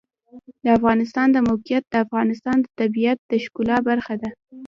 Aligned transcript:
د 0.63 0.65
افغانستان 0.77 1.27
د 1.31 1.37
موقعیت 1.49 1.83
د 1.89 1.95
افغانستان 2.05 2.57
د 2.61 2.65
طبیعت 2.79 3.19
د 3.31 3.31
ښکلا 3.43 3.77
برخه 3.89 4.13
ده. 4.21 4.29